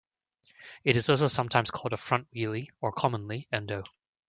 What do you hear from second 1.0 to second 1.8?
also sometimes